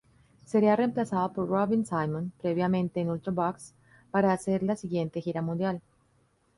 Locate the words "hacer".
4.33-4.63